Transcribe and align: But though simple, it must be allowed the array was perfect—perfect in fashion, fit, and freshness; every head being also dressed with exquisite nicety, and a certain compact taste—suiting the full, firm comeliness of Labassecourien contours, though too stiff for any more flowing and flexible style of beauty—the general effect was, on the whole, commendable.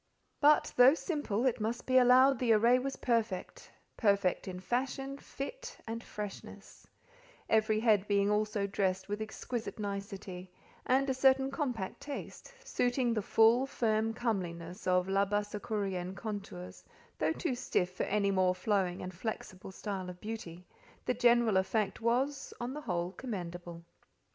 But 0.39 0.73
though 0.77 0.95
simple, 0.95 1.45
it 1.45 1.61
must 1.61 1.85
be 1.85 1.99
allowed 1.99 2.39
the 2.39 2.53
array 2.53 2.79
was 2.79 2.95
perfect—perfect 2.95 4.47
in 4.47 4.59
fashion, 4.59 5.19
fit, 5.19 5.77
and 5.85 6.03
freshness; 6.03 6.87
every 7.47 7.79
head 7.81 8.07
being 8.07 8.31
also 8.31 8.65
dressed 8.65 9.07
with 9.07 9.21
exquisite 9.21 9.77
nicety, 9.77 10.51
and 10.87 11.07
a 11.07 11.13
certain 11.13 11.51
compact 11.51 12.01
taste—suiting 12.01 13.13
the 13.13 13.21
full, 13.21 13.67
firm 13.67 14.11
comeliness 14.15 14.87
of 14.87 15.05
Labassecourien 15.05 16.15
contours, 16.15 16.83
though 17.19 17.31
too 17.33 17.53
stiff 17.53 17.91
for 17.93 18.05
any 18.05 18.31
more 18.31 18.55
flowing 18.55 19.03
and 19.03 19.13
flexible 19.13 19.71
style 19.71 20.09
of 20.09 20.19
beauty—the 20.19 21.13
general 21.13 21.57
effect 21.57 22.01
was, 22.01 22.55
on 22.59 22.73
the 22.73 22.81
whole, 22.81 23.11
commendable. 23.11 23.83